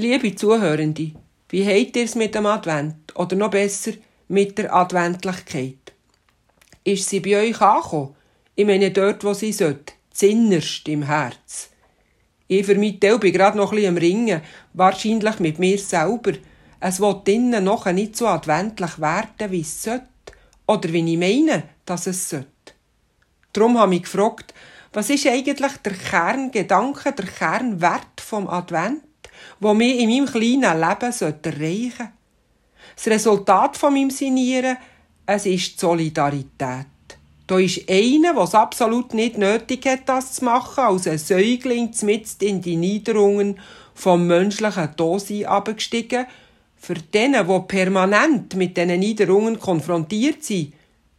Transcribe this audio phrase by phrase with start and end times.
[0.00, 1.10] Liebe Zuhörende,
[1.48, 3.16] wie habt ihr es mit dem Advent?
[3.16, 3.94] Oder noch besser,
[4.28, 5.92] mit der Adventlichkeit?
[6.84, 8.14] Ist sie bei euch angekommen?
[8.54, 11.70] Ich meine dort, wo sie sollte, zinnerst im Herz.
[12.46, 14.40] Ich für mich Teil bin gerade noch ein bisschen am Ringen,
[14.72, 16.34] wahrscheinlich mit mir selber.
[16.78, 20.06] Es will drinnen noch nicht so adventlich werden, wie es sollte.
[20.68, 22.46] Oder wie ich meine, dass es sollte.
[23.52, 24.54] Darum habe ich gefragt,
[24.92, 29.02] was ist eigentlich der Kerngedanke, der Kernwert vom Advent?
[29.60, 32.12] Wo mir in meinem kleinen Leben erreichen sollte.
[32.96, 34.76] Das Resultat von meinem Sinieren,
[35.26, 36.86] es ist die Solidarität.
[37.46, 41.90] Da ist einer, der es absolut nicht nötig hat, das zu machen, als ein Säugling
[42.02, 43.58] mitten in die Niederungen
[43.94, 46.26] vom menschlichen Dasein abgestiegen,
[46.76, 50.74] für denen, die permanent mit diesen Niederungen konfrontiert sind,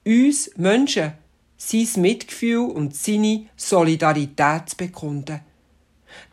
[0.05, 1.13] uns Menschen,
[1.57, 5.41] sein Mitgefühl und seine Solidarität zu bekunden.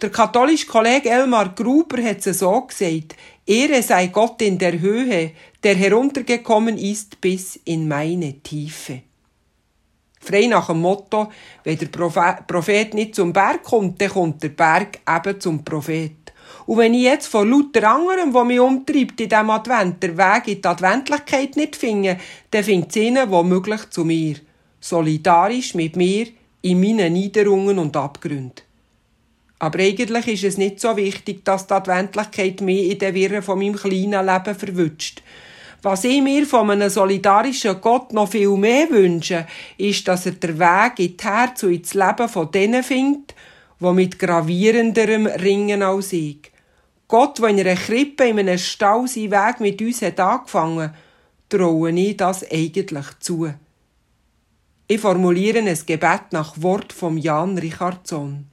[0.00, 5.32] Der katholische Kollege Elmar Gruber hat es so gesagt, Ehre sei Gott in der Höhe,
[5.62, 9.02] der heruntergekommen ist bis in meine Tiefe.
[10.20, 11.30] Frei nach dem Motto,
[11.62, 16.26] wenn der Prophet nicht zum Berg kommt, dann kommt der Berg eben zum Prophet.
[16.66, 20.48] Und wenn ich jetzt von lauter anderem, wo mich umtreibt in diesem Advent, der Weg
[20.48, 22.18] in die Adventlichkeit nicht finde,
[22.50, 24.36] dann findet es ihnen womöglich zu mir.
[24.80, 26.26] Solidarisch mit mir
[26.62, 28.65] in meinen Niederungen und Abgründen.
[29.58, 33.58] Aber eigentlich ist es nicht so wichtig, dass die Adventlichkeit mich in den Wirren von
[33.58, 35.22] meinem kleinen Leben verwünscht.
[35.82, 39.46] Was ich mir von einem solidarischen Gott noch viel mehr wünsche,
[39.78, 43.34] ist, dass er den Weg in die Herz und ins Leben von denen findet,
[43.80, 46.50] die mit gravierenderem ringen als ich.
[47.08, 50.92] Gott, der in einer Krippe in einem Stall seinen Weg mit uns hat angefangen,
[51.48, 53.52] traue ich das eigentlich zu.
[54.88, 58.46] Ich formuliere ein Gebet nach Wort vom Jan Richardson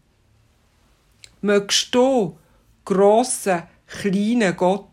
[1.44, 2.38] mögst du,
[2.86, 4.88] grossen, kleinen Gott,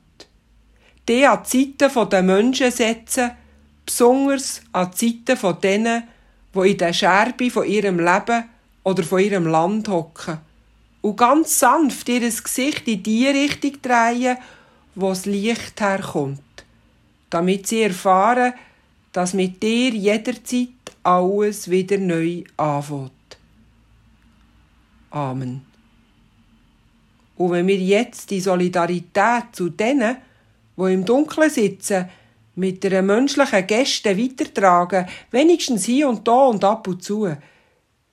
[1.09, 3.33] die an die Seite der Menschen setzen,
[3.84, 6.05] besonders an die Seite von denen,
[6.55, 8.45] die in der Scherbe von ihrem Leben
[8.85, 10.39] oder von ihrem Land hocken
[11.02, 14.36] und ganz sanft ihr Gesicht in die Richtung drehen,
[14.95, 16.41] wo das Licht herkommt,
[17.30, 18.53] damit sie erfahren,
[19.13, 20.69] dass mit dir jederzeit
[21.03, 23.11] alles wieder neu anfängt.
[25.11, 25.70] Amen.
[27.40, 30.18] Und wenn wir jetzt die Solidarität zu denen,
[30.77, 32.05] wo im Dunkeln sitzen,
[32.56, 37.34] mit einer menschlichen Geste weitertragen, wenigstens hier und da und ab und zu,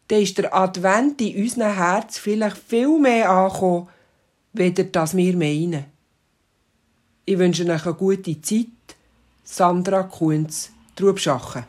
[0.07, 3.89] dann ist der Advent in unserem Herz vielleicht viel mehr angekommen,
[4.53, 5.83] weder das wir meinen.
[7.25, 8.67] Ich wünsche euch eine gute Zeit.
[9.43, 11.65] Sandra Kunz, Trubschachen.